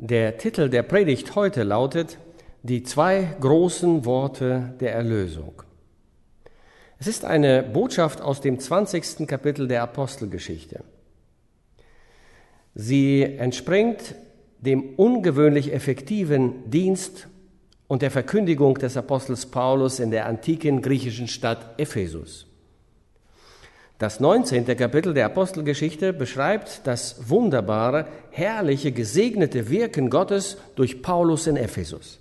[0.00, 2.18] Der Titel der Predigt heute lautet
[2.62, 5.64] Die zwei großen Worte der Erlösung.
[7.00, 9.26] Es ist eine Botschaft aus dem 20.
[9.26, 10.84] Kapitel der Apostelgeschichte.
[12.76, 14.14] Sie entspringt
[14.60, 17.26] dem ungewöhnlich effektiven Dienst
[17.88, 22.47] und der Verkündigung des Apostels Paulus in der antiken griechischen Stadt Ephesus.
[23.98, 24.64] Das 19.
[24.76, 32.20] Kapitel der Apostelgeschichte beschreibt das wunderbare, herrliche, gesegnete Wirken Gottes durch Paulus in Ephesus.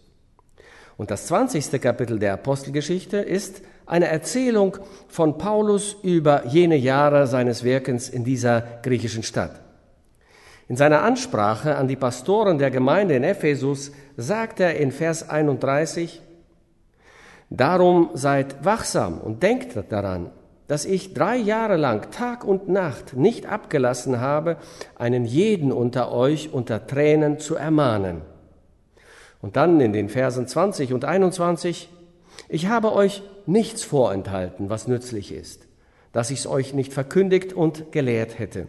[0.97, 1.79] Und das 20.
[1.79, 8.61] Kapitel der Apostelgeschichte ist eine Erzählung von Paulus über jene Jahre seines Wirkens in dieser
[8.81, 9.61] griechischen Stadt.
[10.67, 16.23] In seiner Ansprache an die Pastoren der Gemeinde in Ephesus sagt er in Vers 31,
[17.51, 20.31] Darum seid wachsam und denkt daran,
[20.67, 24.57] dass ich drei Jahre lang Tag und Nacht nicht abgelassen habe,
[24.95, 28.21] einen jeden unter euch unter Tränen zu ermahnen.
[29.41, 31.89] Und dann in den Versen 20 und 21,
[32.49, 35.67] ich habe euch nichts vorenthalten, was nützlich ist,
[36.11, 38.67] dass ich es euch nicht verkündigt und gelehrt hätte,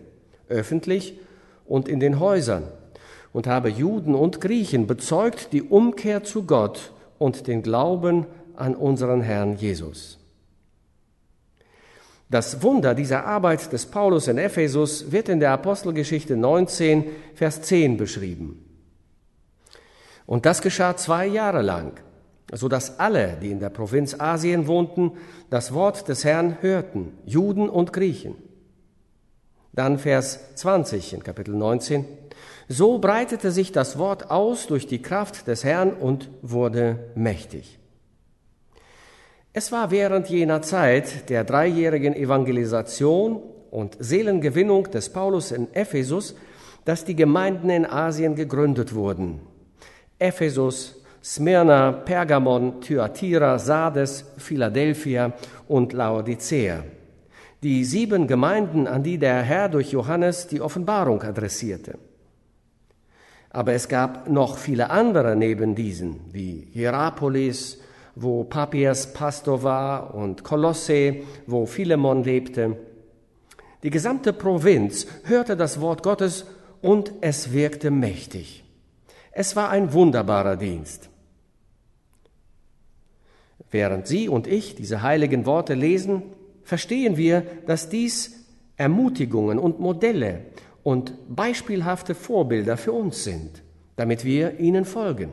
[0.48, 1.19] öffentlich
[1.67, 2.65] und in den Häusern,
[3.33, 9.20] und habe Juden und Griechen bezeugt die Umkehr zu Gott und den Glauben an unseren
[9.20, 10.17] Herrn Jesus.
[12.31, 17.97] Das Wunder dieser Arbeit des Paulus in Ephesus wird in der Apostelgeschichte 19, Vers 10
[17.97, 18.65] beschrieben.
[20.27, 21.93] Und das geschah zwei Jahre lang,
[22.53, 25.12] so dass alle, die in der Provinz Asien wohnten,
[25.49, 28.34] das Wort des Herrn hörten, Juden und Griechen.
[29.73, 32.05] Dann Vers 20 in Kapitel 19.
[32.69, 37.79] So breitete sich das Wort aus durch die Kraft des Herrn und wurde mächtig.
[39.59, 43.42] Es war während jener Zeit der dreijährigen Evangelisation
[43.73, 46.37] und Seelengewinnung des Paulus in Ephesus,
[46.84, 49.41] dass die Gemeinden in Asien gegründet wurden.
[50.20, 55.33] Ephesus, Smyrna, Pergamon, Thyatira, Sardes, Philadelphia
[55.67, 56.84] und Laodicea.
[57.61, 61.99] Die sieben Gemeinden, an die der Herr durch Johannes die Offenbarung adressierte.
[63.50, 67.78] Aber es gab noch viele andere neben diesen, wie Hierapolis,
[68.21, 72.77] wo Papias Pastor war und Kolosse, wo Philemon lebte.
[73.83, 76.47] Die gesamte Provinz hörte das Wort Gottes
[76.83, 78.65] und es wirkte mächtig.
[79.31, 81.11] Es war ein wunderbarer Dienst.
[83.71, 86.23] Während Sie und ich diese heiligen Worte lesen,
[86.65, 88.47] verstehen wir, dass dies
[88.77, 90.41] Ermutigungen und Modelle
[90.83, 93.62] und beispielhafte Vorbilder für uns sind,
[93.97, 95.31] damit wir ihnen folgen.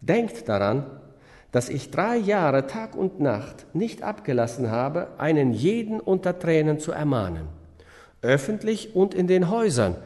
[0.00, 0.97] Denkt daran,
[1.52, 6.92] dass ich drei Jahre Tag und Nacht nicht abgelassen habe, einen jeden unter Tränen zu
[6.92, 7.46] ermahnen,
[8.20, 9.96] öffentlich und in den Häusern,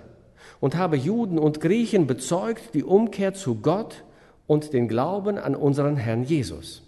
[0.61, 4.05] und habe Juden und Griechen bezeugt die Umkehr zu Gott
[4.47, 6.83] und den Glauben an unseren Herrn Jesus.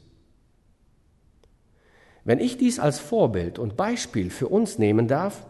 [2.23, 5.45] Wenn ich dies als Vorbild und Beispiel für uns nehmen darf,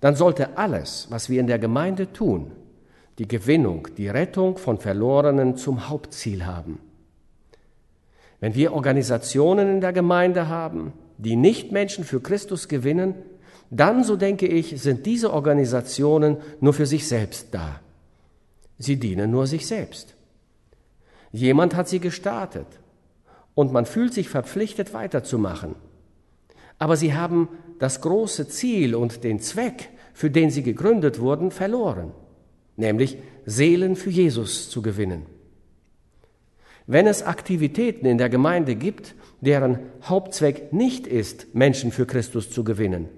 [0.00, 2.52] dann sollte alles, was wir in der Gemeinde tun,
[3.18, 6.80] die Gewinnung, die Rettung von Verlorenen zum Hauptziel haben.
[8.44, 13.14] Wenn wir Organisationen in der Gemeinde haben, die nicht Menschen für Christus gewinnen,
[13.70, 17.80] dann, so denke ich, sind diese Organisationen nur für sich selbst da.
[18.76, 20.14] Sie dienen nur sich selbst.
[21.32, 22.66] Jemand hat sie gestartet
[23.54, 25.74] und man fühlt sich verpflichtet weiterzumachen.
[26.78, 32.12] Aber sie haben das große Ziel und den Zweck, für den sie gegründet wurden, verloren,
[32.76, 33.16] nämlich
[33.46, 35.33] Seelen für Jesus zu gewinnen.
[36.86, 42.62] Wenn es Aktivitäten in der Gemeinde gibt, deren Hauptzweck nicht ist, Menschen für Christus zu
[42.62, 43.08] gewinnen,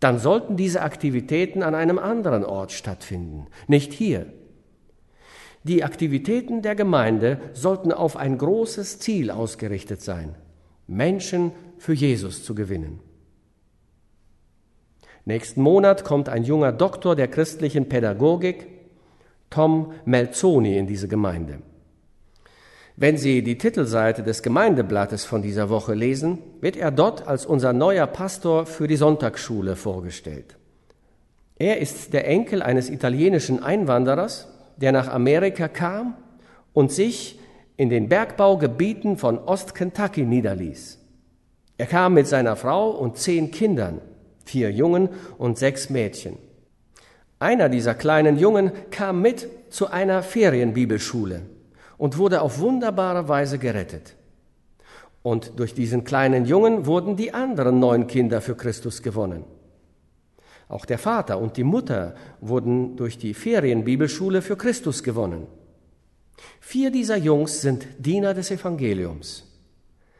[0.00, 4.26] dann sollten diese Aktivitäten an einem anderen Ort stattfinden, nicht hier.
[5.64, 10.34] Die Aktivitäten der Gemeinde sollten auf ein großes Ziel ausgerichtet sein,
[10.86, 13.00] Menschen für Jesus zu gewinnen.
[15.24, 18.66] Nächsten Monat kommt ein junger Doktor der christlichen Pädagogik,
[19.48, 21.60] Tom Melzoni, in diese Gemeinde.
[22.96, 27.72] Wenn Sie die Titelseite des Gemeindeblattes von dieser Woche lesen, wird er dort als unser
[27.72, 30.56] neuer Pastor für die Sonntagsschule vorgestellt.
[31.56, 34.46] Er ist der Enkel eines italienischen Einwanderers,
[34.76, 36.14] der nach Amerika kam
[36.72, 37.40] und sich
[37.76, 41.00] in den Bergbaugebieten von Ost-Kentucky niederließ.
[41.78, 44.00] Er kam mit seiner Frau und zehn Kindern,
[44.44, 46.38] vier Jungen und sechs Mädchen.
[47.40, 51.42] Einer dieser kleinen Jungen kam mit zu einer Ferienbibelschule
[52.04, 54.14] und wurde auf wunderbare Weise gerettet.
[55.22, 59.44] Und durch diesen kleinen Jungen wurden die anderen neun Kinder für Christus gewonnen.
[60.68, 65.46] Auch der Vater und die Mutter wurden durch die Ferienbibelschule für Christus gewonnen.
[66.60, 69.44] Vier dieser Jungs sind Diener des Evangeliums.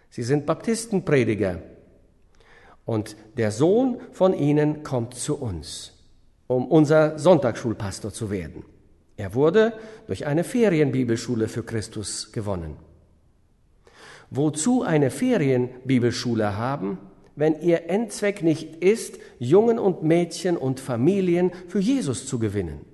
[0.08, 1.60] Sie sind Baptistenprediger.
[2.86, 5.92] Und der Sohn von ihnen kommt zu uns,
[6.46, 8.64] um unser Sonntagsschulpastor zu werden.
[9.16, 9.74] Er wurde
[10.06, 12.76] durch eine Ferienbibelschule für Christus gewonnen.
[14.30, 16.98] Wozu eine Ferienbibelschule haben,
[17.36, 22.84] wenn ihr Endzweck nicht ist, Jungen und Mädchen und Familien für Jesus zu gewinnen?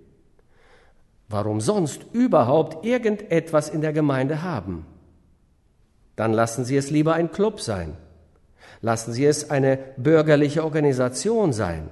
[1.29, 4.85] Warum sonst überhaupt irgendetwas in der Gemeinde haben?
[6.17, 7.97] Dann lassen Sie es lieber ein Club sein.
[8.83, 11.89] Lassen Sie es eine bürgerliche Organisation sein.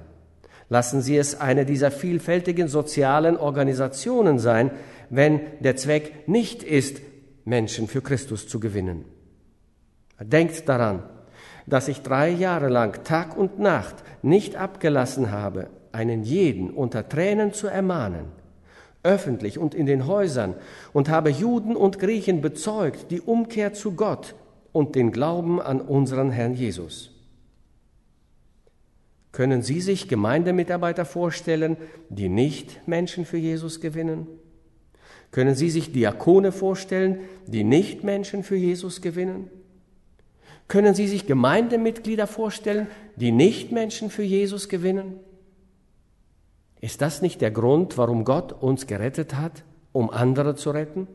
[0.69, 4.71] Lassen Sie es eine dieser vielfältigen sozialen Organisationen sein,
[5.09, 7.01] wenn der Zweck nicht ist,
[7.43, 9.05] Menschen für Christus zu gewinnen.
[10.19, 11.03] Denkt daran,
[11.65, 17.53] dass ich drei Jahre lang Tag und Nacht nicht abgelassen habe, einen jeden unter Tränen
[17.53, 18.25] zu ermahnen,
[19.01, 20.53] öffentlich und in den Häusern,
[20.93, 24.35] und habe Juden und Griechen bezeugt die Umkehr zu Gott
[24.71, 27.18] und den Glauben an unseren Herrn Jesus.
[29.39, 31.77] Können Sie sich Gemeindemitarbeiter vorstellen,
[32.09, 34.27] die nicht Menschen für Jesus gewinnen?
[35.31, 39.49] Können Sie sich Diakone vorstellen, die nicht Menschen für Jesus gewinnen?
[40.67, 45.21] Können Sie sich Gemeindemitglieder vorstellen, die nicht Menschen für Jesus gewinnen?
[46.81, 49.63] Ist das nicht der Grund, warum Gott uns gerettet hat,
[49.93, 51.07] um andere zu retten?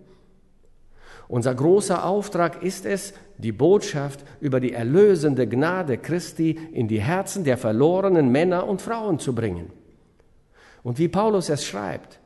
[1.28, 7.44] Unser großer Auftrag ist es, die Botschaft über die erlösende Gnade Christi in die Herzen
[7.44, 9.70] der verlorenen Männer und Frauen zu bringen.
[10.82, 12.20] Und wie Paulus es schreibt,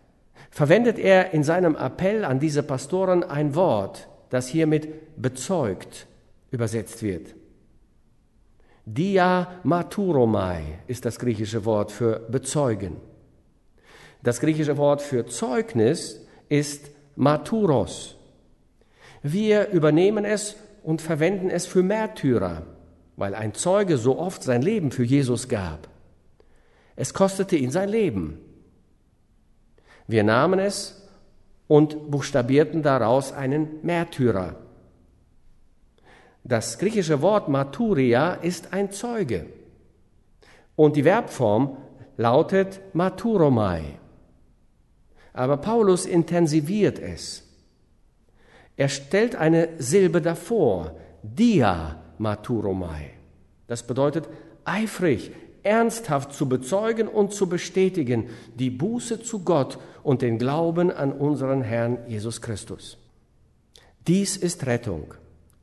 [0.51, 6.07] verwendet er in seinem Appell an diese Pastoren ein Wort, das hiermit bezeugt
[6.51, 7.35] übersetzt wird.
[8.85, 12.97] Dia maturomai ist das griechische Wort für bezeugen.
[14.23, 18.18] Das griechische Wort für Zeugnis ist maturos.
[19.23, 22.63] Wir übernehmen es und verwenden es für Märtyrer,
[23.17, 25.89] weil ein Zeuge so oft sein Leben für Jesus gab.
[26.97, 28.39] Es kostete ihn sein Leben.
[30.07, 31.09] Wir nahmen es
[31.67, 34.57] und buchstabierten daraus einen Märtyrer.
[36.45, 39.47] Das griechische Wort Maturia ist ein Zeuge
[40.77, 41.77] und die Verbform
[42.17, 43.99] lautet Maturomai.
[45.33, 47.48] Aber Paulus intensiviert es.
[48.79, 50.93] Er stellt eine Silbe davor,
[51.23, 53.11] dia maturomai.
[53.67, 54.29] Das bedeutet
[54.65, 55.33] eifrig,
[55.65, 61.63] ernsthaft zu bezeugen und zu bestätigen die Buße zu Gott und den Glauben an unseren
[61.63, 62.99] Herrn Jesus Christus.
[64.07, 65.13] Dies ist Rettung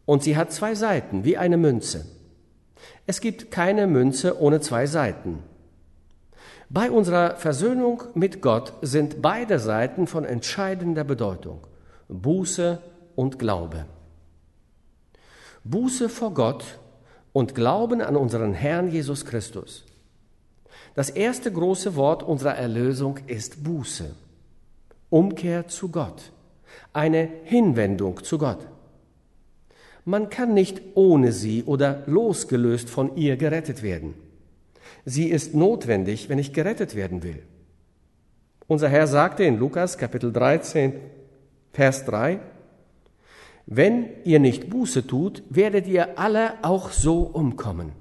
[0.03, 2.05] und sie hat zwei Seiten wie eine Münze.
[3.07, 5.39] Es gibt keine Münze ohne zwei Seiten.
[6.69, 11.65] Bei unserer Versöhnung mit Gott sind beide Seiten von entscheidender Bedeutung.
[12.09, 12.79] Buße
[13.15, 13.85] und Glaube.
[15.63, 16.79] Buße vor Gott
[17.33, 19.83] und Glauben an unseren Herrn Jesus Christus.
[20.93, 24.15] Das erste große Wort unserer Erlösung ist Buße.
[25.09, 26.31] Umkehr zu Gott.
[26.93, 28.67] Eine Hinwendung zu Gott.
[30.05, 34.13] Man kann nicht ohne sie oder losgelöst von ihr gerettet werden.
[35.03, 37.41] Sie ist notwendig, wenn ich gerettet werden will.
[38.67, 40.93] Unser Herr sagte in Lukas Kapitel 13,
[41.73, 42.39] Vers 3,
[43.65, 47.93] wenn ihr nicht Buße tut, werdet ihr alle auch so umkommen.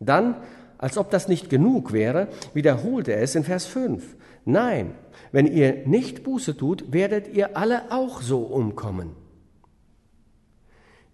[0.00, 0.36] Dann,
[0.78, 4.16] als ob das nicht genug wäre, wiederholt er es in Vers 5.
[4.44, 4.94] Nein,
[5.32, 9.10] wenn ihr nicht Buße tut, werdet ihr alle auch so umkommen.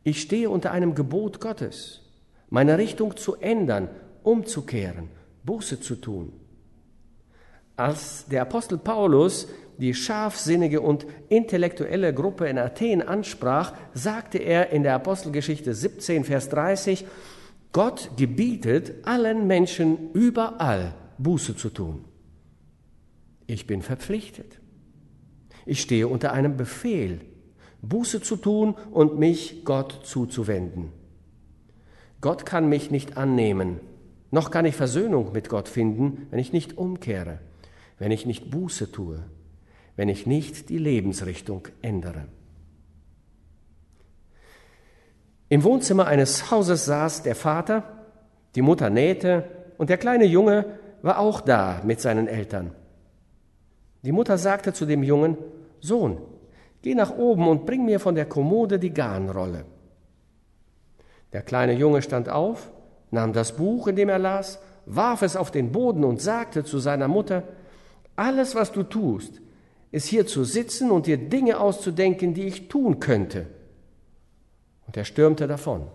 [0.04, 2.02] Ich stehe unter einem Gebot Gottes,
[2.50, 3.88] meine Richtung zu ändern,
[4.22, 5.08] umzukehren,
[5.44, 6.32] Buße zu tun.
[7.76, 9.48] Als der Apostel Paulus
[9.82, 16.48] die scharfsinnige und intellektuelle Gruppe in Athen ansprach, sagte er in der Apostelgeschichte 17, Vers
[16.50, 17.04] 30,
[17.72, 22.04] Gott gebietet allen Menschen überall Buße zu tun.
[23.48, 24.60] Ich bin verpflichtet.
[25.66, 27.20] Ich stehe unter einem Befehl,
[27.82, 30.92] Buße zu tun und mich Gott zuzuwenden.
[32.20, 33.80] Gott kann mich nicht annehmen,
[34.30, 37.40] noch kann ich Versöhnung mit Gott finden, wenn ich nicht umkehre,
[37.98, 39.24] wenn ich nicht Buße tue
[39.96, 42.24] wenn ich nicht die Lebensrichtung ändere.
[45.48, 47.84] Im Wohnzimmer eines Hauses saß der Vater,
[48.54, 49.44] die Mutter nähte
[49.76, 50.64] und der kleine Junge
[51.02, 52.70] war auch da mit seinen Eltern.
[54.02, 55.36] Die Mutter sagte zu dem Jungen,
[55.80, 56.18] Sohn,
[56.80, 59.64] geh nach oben und bring mir von der Kommode die Garnrolle.
[61.32, 62.70] Der kleine Junge stand auf,
[63.10, 66.78] nahm das Buch, in dem er las, warf es auf den Boden und sagte zu
[66.78, 67.44] seiner Mutter,
[68.16, 69.40] alles, was du tust,
[69.92, 73.46] ist hier zu sitzen und dir Dinge auszudenken, die ich tun könnte.
[74.86, 75.86] Und er stürmte davon.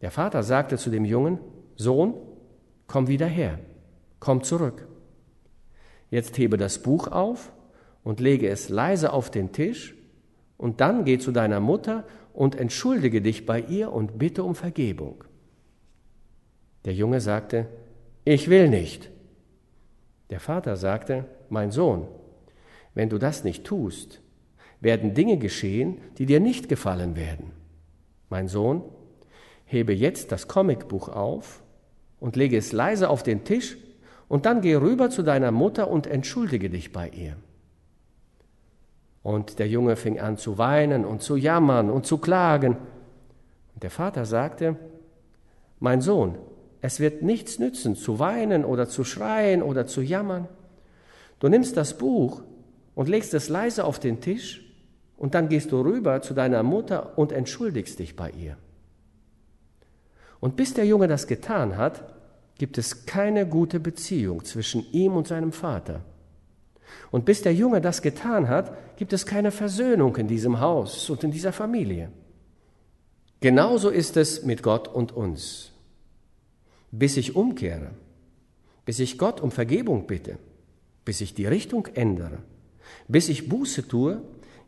[0.00, 1.38] Der Vater sagte zu dem Jungen,
[1.76, 2.14] Sohn,
[2.86, 3.58] komm wieder her,
[4.20, 4.86] komm zurück.
[6.10, 7.52] Jetzt hebe das Buch auf
[8.02, 9.94] und lege es leise auf den Tisch,
[10.56, 15.24] und dann geh zu deiner Mutter und entschuldige dich bei ihr und bitte um Vergebung.
[16.84, 17.66] Der Junge sagte,
[18.26, 19.10] ich will nicht.
[20.28, 22.06] Der Vater sagte, mein Sohn,
[22.94, 24.20] wenn du das nicht tust,
[24.80, 27.52] werden Dinge geschehen, die dir nicht gefallen werden.
[28.28, 28.82] Mein Sohn,
[29.64, 31.62] hebe jetzt das Comicbuch auf
[32.18, 33.76] und lege es leise auf den Tisch
[34.28, 37.36] und dann geh rüber zu deiner Mutter und entschuldige dich bei ihr.
[39.22, 42.76] Und der Junge fing an zu weinen und zu jammern und zu klagen.
[43.74, 44.76] Und der Vater sagte,
[45.78, 46.36] mein Sohn,
[46.80, 50.48] es wird nichts nützen, zu weinen oder zu schreien oder zu jammern.
[51.40, 52.42] Du nimmst das Buch
[52.94, 54.62] und legst es leise auf den Tisch
[55.16, 58.56] und dann gehst du rüber zu deiner Mutter und entschuldigst dich bei ihr.
[60.38, 62.14] Und bis der Junge das getan hat,
[62.56, 66.02] gibt es keine gute Beziehung zwischen ihm und seinem Vater.
[67.10, 71.24] Und bis der Junge das getan hat, gibt es keine Versöhnung in diesem Haus und
[71.24, 72.10] in dieser Familie.
[73.40, 75.72] Genauso ist es mit Gott und uns.
[76.90, 77.92] Bis ich umkehre,
[78.84, 80.38] bis ich Gott um Vergebung bitte,
[81.04, 82.38] bis ich die Richtung ändere,
[83.08, 84.22] bis ich Buße tue,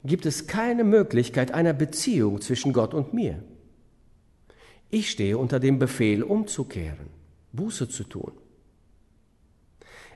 [0.05, 3.43] gibt es keine Möglichkeit einer Beziehung zwischen Gott und mir.
[4.91, 7.07] Ich stehe unter dem Befehl, umzukehren,
[7.53, 8.33] Buße zu tun.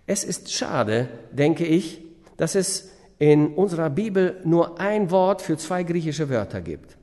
[0.07, 2.03] Es ist schade, denke ich,
[2.37, 6.97] dass es in unserer Bibel nur ein Wort für zwei griechische Wörter gibt.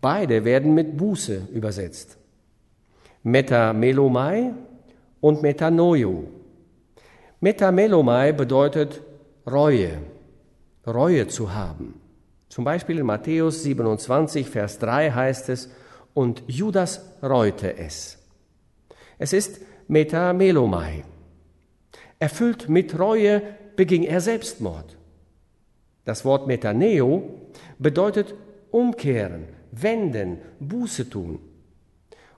[0.00, 2.18] Beide werden mit Buße übersetzt.
[3.22, 4.52] Metamelomai
[5.20, 6.28] und Metanoio.
[7.44, 9.02] Metamelomai bedeutet
[9.46, 9.98] Reue,
[10.86, 12.00] Reue zu haben.
[12.48, 15.68] Zum Beispiel in Matthäus 27, Vers 3 heißt es,
[16.14, 18.16] und Judas reute es.
[19.18, 21.04] Es ist Metamelomai.
[22.18, 23.42] Erfüllt mit Reue
[23.76, 24.96] beging er Selbstmord.
[26.06, 27.42] Das Wort Metaneo
[27.78, 28.34] bedeutet
[28.70, 31.40] umkehren, wenden, Buße tun.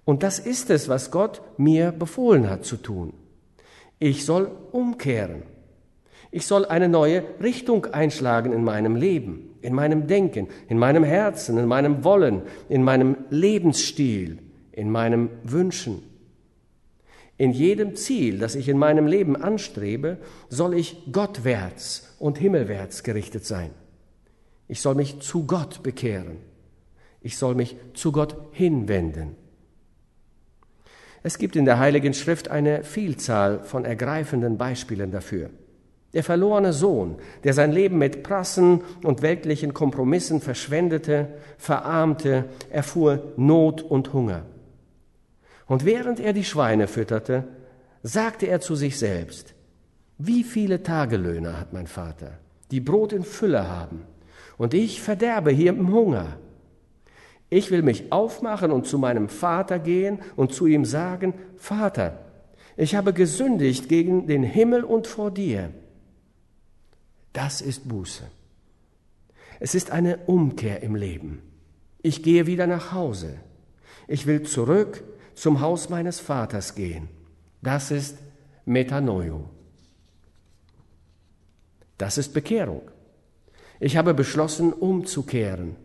[0.04, 3.12] Und das ist es, was Gott mir befohlen hat zu tun.
[3.98, 5.42] Ich soll umkehren.
[6.30, 11.56] Ich soll eine neue Richtung einschlagen in meinem Leben, in meinem Denken, in meinem Herzen,
[11.56, 14.38] in meinem Wollen, in meinem Lebensstil,
[14.72, 16.02] in meinem Wünschen.
[17.38, 23.44] In jedem Ziel, das ich in meinem Leben anstrebe, soll ich gottwärts und himmelwärts gerichtet
[23.44, 23.70] sein.
[24.68, 26.38] Ich soll mich zu Gott bekehren.
[27.20, 29.36] Ich soll mich zu Gott hinwenden.
[31.26, 35.50] Es gibt in der Heiligen Schrift eine Vielzahl von ergreifenden Beispielen dafür.
[36.14, 41.26] Der verlorene Sohn, der sein Leben mit Prassen und weltlichen Kompromissen verschwendete,
[41.58, 44.42] verarmte, erfuhr Not und Hunger.
[45.66, 47.42] Und während er die Schweine fütterte,
[48.04, 49.56] sagte er zu sich selbst,
[50.18, 52.38] wie viele Tagelöhner hat mein Vater,
[52.70, 54.02] die Brot in Fülle haben,
[54.58, 56.38] und ich verderbe hier im Hunger.
[57.48, 62.18] Ich will mich aufmachen und zu meinem Vater gehen und zu ihm sagen, Vater,
[62.76, 65.70] ich habe gesündigt gegen den Himmel und vor dir.
[67.32, 68.24] Das ist Buße.
[69.60, 71.42] Es ist eine Umkehr im Leben.
[72.02, 73.36] Ich gehe wieder nach Hause.
[74.08, 75.02] Ich will zurück
[75.34, 77.08] zum Haus meines Vaters gehen.
[77.62, 78.18] Das ist
[78.64, 79.48] Metanoio.
[81.98, 82.82] Das ist Bekehrung.
[83.80, 85.76] Ich habe beschlossen, umzukehren.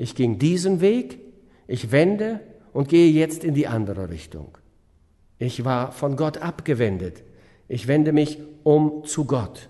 [0.00, 1.18] Ich ging diesen Weg,
[1.66, 2.40] ich wende
[2.72, 4.56] und gehe jetzt in die andere Richtung.
[5.38, 7.22] Ich war von Gott abgewendet.
[7.68, 9.68] Ich wende mich um zu Gott.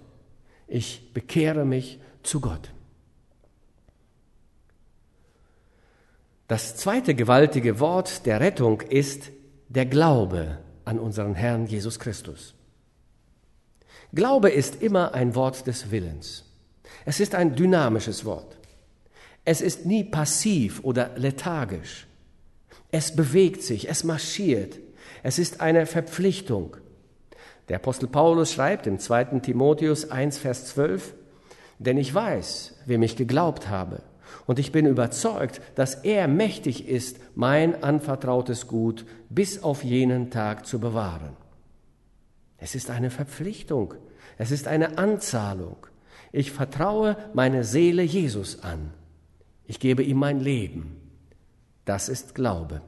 [0.68, 2.70] Ich bekehre mich zu Gott.
[6.46, 9.32] Das zweite gewaltige Wort der Rettung ist
[9.68, 12.54] der Glaube an unseren Herrn Jesus Christus.
[14.12, 16.44] Glaube ist immer ein Wort des Willens.
[17.04, 18.59] Es ist ein dynamisches Wort.
[19.50, 22.06] Es ist nie passiv oder lethargisch.
[22.92, 24.78] Es bewegt sich, es marschiert.
[25.24, 26.76] Es ist eine Verpflichtung.
[27.68, 29.40] Der Apostel Paulus schreibt im 2.
[29.40, 31.14] Timotheus 1, Vers 12,
[31.80, 34.02] denn ich weiß, wem ich geglaubt habe
[34.46, 40.64] und ich bin überzeugt, dass er mächtig ist, mein anvertrautes Gut bis auf jenen Tag
[40.64, 41.36] zu bewahren.
[42.56, 43.94] Es ist eine Verpflichtung,
[44.38, 45.88] es ist eine Anzahlung.
[46.30, 48.92] Ich vertraue meine Seele Jesus an.
[49.70, 51.00] Ich gebe ihm mein Leben.
[51.84, 52.82] Das ist Glaube.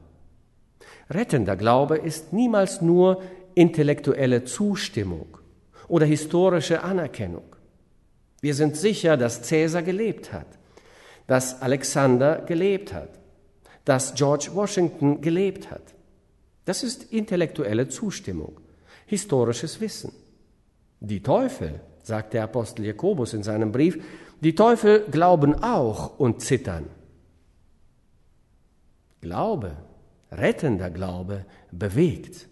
[1.09, 3.23] Rettender Glaube ist niemals nur
[3.55, 5.37] intellektuelle Zustimmung
[5.87, 7.45] oder historische Anerkennung.
[8.41, 10.59] Wir sind sicher, dass Cäsar gelebt hat,
[11.25, 13.17] dass Alexander gelebt hat,
[13.85, 15.93] dass George Washington gelebt hat.
[16.65, 18.59] Das ist intellektuelle Zustimmung,
[19.05, 20.11] historisches Wissen.
[20.99, 24.03] Die Teufel, sagt der Apostel Jakobus in seinem Brief,
[24.41, 26.85] die Teufel glauben auch und zittern.
[29.21, 29.77] Glaube,
[30.31, 32.49] rettender Glaube bewegt.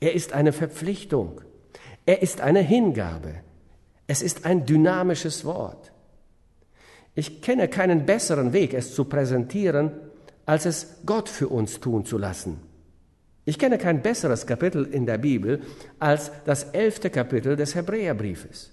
[0.00, 1.40] Er ist eine Verpflichtung.
[2.04, 3.36] Er ist eine Hingabe.
[4.06, 5.92] Es ist ein dynamisches Wort.
[7.14, 9.92] Ich kenne keinen besseren Weg, es zu präsentieren,
[10.46, 12.67] als es Gott für uns tun zu lassen.
[13.48, 15.62] Ich kenne kein besseres Kapitel in der Bibel
[15.98, 18.72] als das elfte Kapitel des Hebräerbriefes.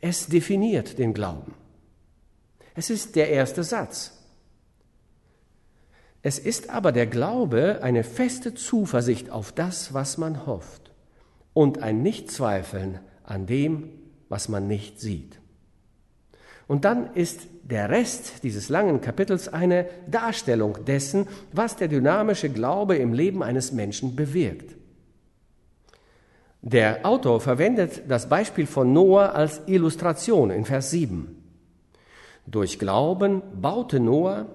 [0.00, 1.54] Es definiert den Glauben.
[2.74, 4.18] Es ist der erste Satz.
[6.20, 10.90] Es ist aber der Glaube eine feste Zuversicht auf das, was man hofft
[11.54, 13.88] und ein Nichtzweifeln an dem,
[14.28, 15.38] was man nicht sieht.
[16.66, 22.96] Und dann ist der Rest dieses langen Kapitels eine Darstellung dessen, was der dynamische Glaube
[22.96, 24.74] im Leben eines Menschen bewirkt.
[26.62, 31.36] Der Autor verwendet das Beispiel von Noah als Illustration in Vers 7.
[32.46, 34.46] Durch Glauben baute Noah,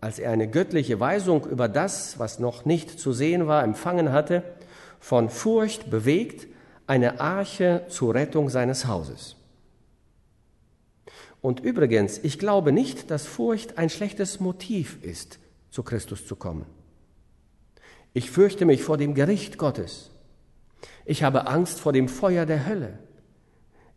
[0.00, 4.44] als er eine göttliche Weisung über das, was noch nicht zu sehen war, empfangen hatte,
[5.00, 6.46] von Furcht bewegt,
[6.86, 9.36] eine Arche zur Rettung seines Hauses.
[11.40, 15.38] Und übrigens, ich glaube nicht, dass Furcht ein schlechtes Motiv ist,
[15.70, 16.66] zu Christus zu kommen.
[18.12, 20.10] Ich fürchte mich vor dem Gericht Gottes.
[21.04, 22.98] Ich habe Angst vor dem Feuer der Hölle.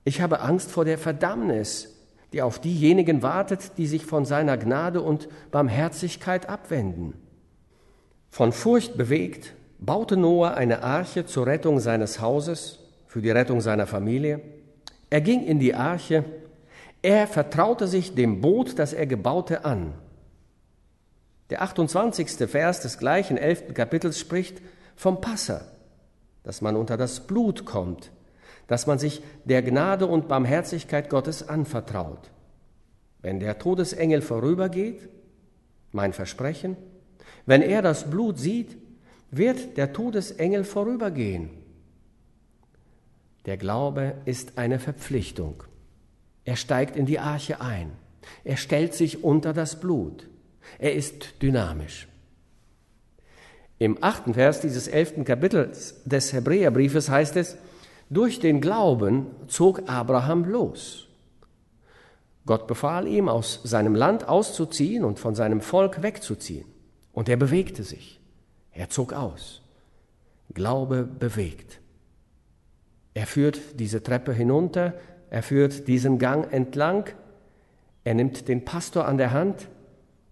[0.04, 1.90] Ich habe Angst vor der Verdammnis,
[2.32, 7.14] die auf diejenigen wartet, die sich von seiner Gnade und Barmherzigkeit abwenden.
[8.30, 13.86] Von Furcht bewegt, baute Noah eine Arche zur Rettung seines Hauses, für die Rettung seiner
[13.86, 14.42] Familie.
[15.12, 16.26] Er ging in die Arche,
[17.04, 19.94] er vertraute sich dem Boot, das er gebaute, an.
[21.50, 22.50] Der 28.
[22.50, 24.62] Vers des gleichen elften Kapitels spricht
[24.96, 25.66] vom Passa,
[26.44, 28.12] dass man unter das Blut kommt,
[28.68, 32.32] dass man sich der Gnade und Barmherzigkeit Gottes anvertraut.
[33.22, 35.10] Wenn der Todesengel vorübergeht,
[35.92, 36.78] mein Versprechen,
[37.46, 38.78] wenn er das Blut sieht,
[39.30, 41.50] wird der Todesengel vorübergehen.
[43.46, 45.64] Der Glaube ist eine Verpflichtung.
[46.46, 47.92] Er steigt in die Arche ein.
[48.44, 50.28] Er stellt sich unter das Blut.
[50.80, 52.08] Er ist dynamisch.
[53.80, 57.58] Im achten Vers dieses elften Kapitels des Hebräerbriefes heißt es,
[58.10, 61.08] durch den Glauben zog Abraham los.
[62.46, 66.66] Gott befahl ihm, aus seinem Land auszuziehen und von seinem Volk wegzuziehen.
[67.14, 68.20] Und er bewegte sich.
[68.72, 69.62] Er zog aus.
[70.54, 71.80] Glaube bewegt.
[73.14, 74.94] Er führt diese Treppe hinunter,
[75.34, 77.10] er führt diesen Gang entlang,
[78.04, 79.68] er nimmt den Pastor an der Hand,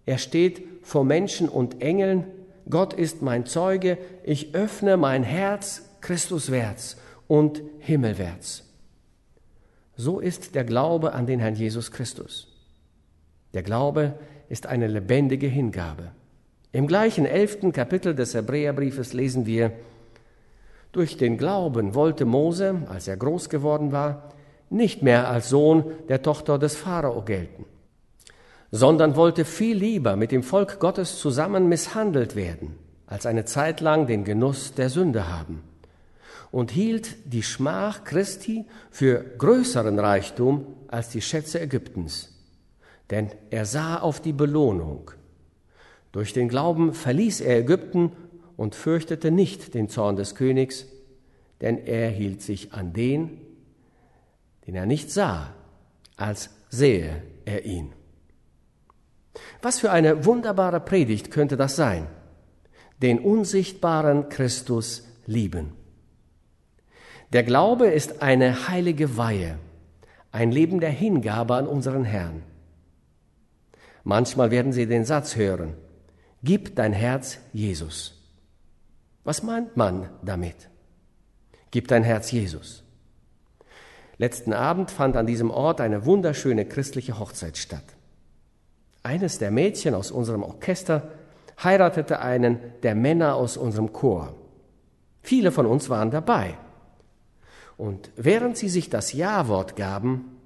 [0.05, 2.25] er steht vor Menschen und Engeln,
[2.69, 8.63] Gott ist mein Zeuge, ich öffne mein Herz Christuswärts und himmelwärts.
[9.95, 12.47] So ist der Glaube an den Herrn Jesus Christus.
[13.55, 14.13] Der Glaube
[14.49, 16.11] ist eine lebendige Hingabe.
[16.73, 19.71] Im gleichen elften Kapitel des Hebräerbriefes lesen wir,
[20.91, 24.31] durch den Glauben wollte Mose, als er groß geworden war,
[24.71, 27.65] nicht mehr als Sohn der Tochter des Pharao gelten,
[28.71, 34.07] sondern wollte viel lieber mit dem Volk Gottes zusammen misshandelt werden, als eine Zeit lang
[34.07, 35.61] den Genuss der Sünde haben,
[36.51, 42.29] und hielt die Schmach Christi für größeren Reichtum als die Schätze Ägyptens,
[43.09, 45.11] denn er sah auf die Belohnung.
[46.11, 48.11] Durch den Glauben verließ er Ägypten
[48.57, 50.85] und fürchtete nicht den Zorn des Königs,
[51.61, 53.41] denn er hielt sich an den,
[54.71, 55.53] den er nicht sah,
[56.15, 57.91] als sähe er ihn.
[59.61, 62.07] Was für eine wunderbare Predigt könnte das sein?
[63.01, 65.73] Den unsichtbaren Christus lieben.
[67.33, 69.59] Der Glaube ist eine heilige Weihe,
[70.31, 72.43] ein Leben der Hingabe an unseren Herrn.
[74.05, 75.75] Manchmal werden Sie den Satz hören,
[76.43, 78.17] Gib dein Herz Jesus.
[79.25, 80.69] Was meint man damit?
[81.71, 82.80] Gib dein Herz Jesus.
[84.21, 87.83] Letzten Abend fand an diesem Ort eine wunderschöne christliche Hochzeit statt.
[89.01, 91.09] Eines der Mädchen aus unserem Orchester
[91.63, 94.35] heiratete einen der Männer aus unserem Chor.
[95.23, 96.55] Viele von uns waren dabei.
[97.77, 100.37] Und während sie sich das Ja-Wort gaben,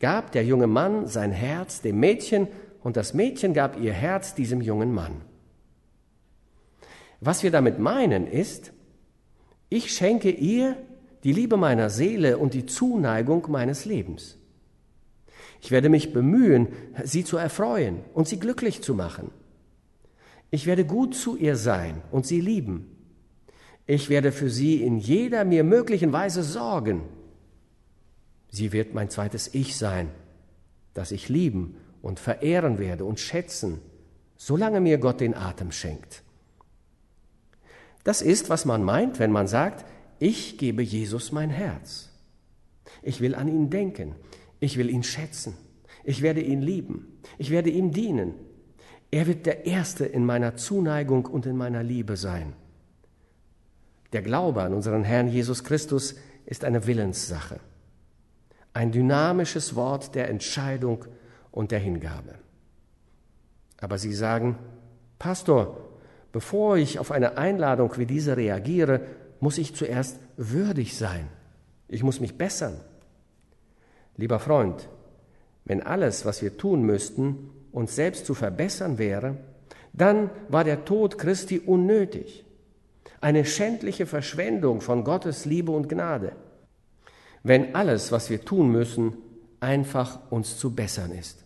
[0.00, 2.46] gab der junge Mann sein Herz dem Mädchen
[2.82, 5.22] und das Mädchen gab ihr Herz diesem jungen Mann.
[7.22, 8.74] Was wir damit meinen ist,
[9.70, 10.76] ich schenke ihr
[11.24, 14.36] die Liebe meiner Seele und die Zuneigung meines Lebens.
[15.60, 16.68] Ich werde mich bemühen,
[17.02, 19.30] sie zu erfreuen und sie glücklich zu machen.
[20.50, 22.90] Ich werde gut zu ihr sein und sie lieben.
[23.86, 27.02] Ich werde für sie in jeder mir möglichen Weise sorgen.
[28.50, 30.10] Sie wird mein zweites Ich sein,
[30.92, 33.80] das ich lieben und verehren werde und schätzen,
[34.36, 36.22] solange mir Gott den Atem schenkt.
[38.04, 39.86] Das ist, was man meint, wenn man sagt,
[40.24, 42.08] ich gebe Jesus mein Herz.
[43.02, 44.14] Ich will an ihn denken,
[44.58, 45.54] ich will ihn schätzen,
[46.02, 48.34] ich werde ihn lieben, ich werde ihm dienen.
[49.10, 52.54] Er wird der Erste in meiner Zuneigung und in meiner Liebe sein.
[54.14, 56.14] Der Glaube an unseren Herrn Jesus Christus
[56.46, 57.60] ist eine Willenssache,
[58.72, 61.04] ein dynamisches Wort der Entscheidung
[61.50, 62.36] und der Hingabe.
[63.78, 64.58] Aber Sie sagen,
[65.18, 65.76] Pastor,
[66.32, 69.02] bevor ich auf eine Einladung wie diese reagiere,
[69.44, 71.28] muss ich zuerst würdig sein.
[71.86, 72.80] Ich muss mich bessern.
[74.16, 74.88] Lieber Freund,
[75.66, 79.36] wenn alles, was wir tun müssten, uns selbst zu verbessern wäre,
[79.92, 82.46] dann war der Tod Christi unnötig
[83.20, 86.32] eine schändliche Verschwendung von Gottes Liebe und Gnade,
[87.42, 89.12] wenn alles, was wir tun müssen,
[89.60, 91.44] einfach uns zu bessern ist.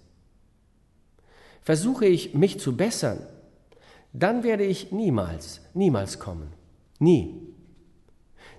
[1.62, 3.26] Versuche ich, mich zu bessern,
[4.12, 6.52] dann werde ich niemals, niemals kommen.
[7.00, 7.58] Nie.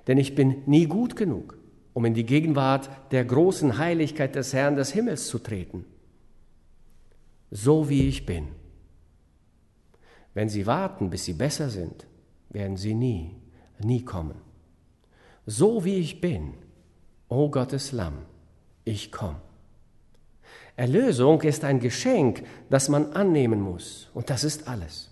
[0.10, 1.56] Denn ich bin nie gut genug,
[1.94, 5.86] um in die Gegenwart der großen Heiligkeit des Herrn des Himmels zu treten.
[7.52, 8.48] So wie ich bin.
[10.34, 12.08] Wenn Sie warten, bis Sie besser sind,
[12.50, 13.36] werden sie nie,
[13.80, 14.42] nie kommen.
[15.46, 16.56] So wie ich bin,
[17.28, 18.26] o Gottes Lamm,
[18.86, 19.40] ich komme.
[20.76, 25.12] Erlösung ist ein Geschenk, das man annehmen muss, und das ist alles.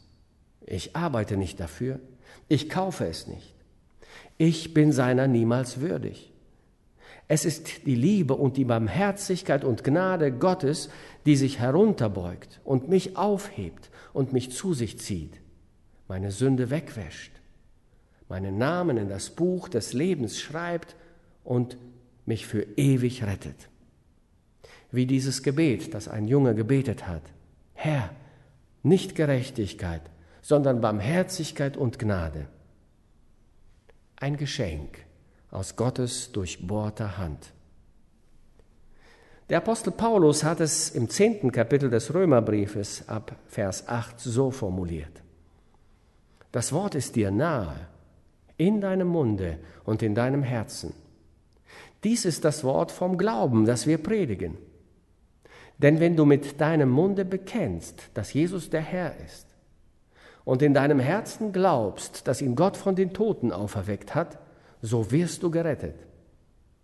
[0.65, 1.99] Ich arbeite nicht dafür,
[2.47, 3.56] ich kaufe es nicht.
[4.37, 6.31] Ich bin seiner niemals würdig.
[7.27, 10.89] Es ist die Liebe und die Barmherzigkeit und Gnade Gottes,
[11.25, 15.39] die sich herunterbeugt und mich aufhebt und mich zu sich zieht
[16.07, 17.31] meine Sünde wegwäscht,
[18.29, 20.95] meinen Namen in das Buch des Lebens schreibt
[21.43, 21.77] und
[22.25, 23.69] mich für ewig rettet.
[24.91, 27.23] Wie dieses Gebet, das ein Junge gebetet hat.
[27.73, 28.09] Herr,
[28.83, 30.01] nicht Gerechtigkeit,
[30.41, 32.47] sondern Barmherzigkeit und Gnade.
[34.19, 35.05] Ein Geschenk
[35.51, 37.53] aus Gottes durchbohrter Hand.
[39.49, 45.21] Der Apostel Paulus hat es im zehnten Kapitel des Römerbriefes ab Vers 8 so formuliert.
[46.51, 47.87] Das Wort ist dir nahe,
[48.57, 50.93] in deinem Munde und in deinem Herzen.
[52.03, 54.57] Dies ist das Wort vom Glauben, das wir predigen.
[55.77, 59.46] Denn wenn du mit deinem Munde bekennst, dass Jesus der Herr ist,
[60.47, 64.39] und in deinem Herzen glaubst, dass ihn Gott von den Toten auferweckt hat,
[64.81, 65.95] so wirst du gerettet.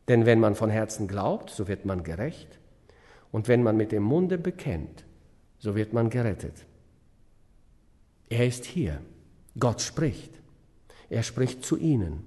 [0.10, 2.60] Denn wenn man von Herzen glaubt, so wird man gerecht,
[3.32, 5.06] und wenn man mit dem Munde bekennt,
[5.60, 6.66] so wird man gerettet.
[8.28, 9.00] Er ist hier.
[9.58, 10.34] Gott spricht.
[11.10, 12.26] Er spricht zu ihnen.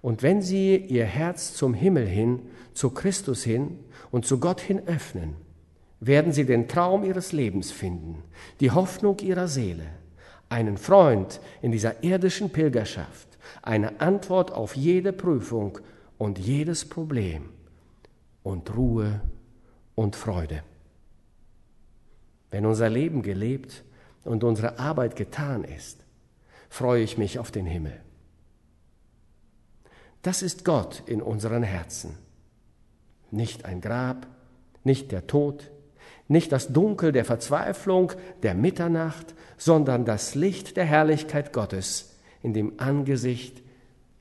[0.00, 3.80] Und wenn sie ihr Herz zum Himmel hin, zu Christus hin
[4.12, 5.34] und zu Gott hin öffnen,
[5.98, 8.22] werden sie den Traum ihres Lebens finden,
[8.60, 9.86] die Hoffnung ihrer Seele,
[10.48, 13.28] einen Freund in dieser irdischen Pilgerschaft,
[13.62, 15.78] eine Antwort auf jede Prüfung
[16.18, 17.50] und jedes Problem
[18.42, 19.20] und Ruhe
[19.94, 20.62] und Freude.
[22.50, 23.84] Wenn unser Leben gelebt
[24.24, 25.98] und unsere Arbeit getan ist,
[26.68, 28.00] freue ich mich auf den Himmel.
[30.22, 32.16] Das ist Gott in unseren Herzen.
[33.30, 34.26] Nicht ein Grab,
[34.84, 35.70] nicht der Tod,
[36.28, 38.12] nicht das Dunkel der Verzweiflung,
[38.42, 43.62] der Mitternacht, sondern das Licht der Herrlichkeit Gottes in dem Angesicht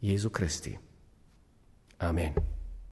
[0.02, 0.80] Jesu Christi.
[1.98, 2.34] Amen.